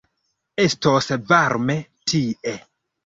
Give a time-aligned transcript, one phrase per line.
[0.63, 1.77] Estos varme
[2.13, 2.57] tie.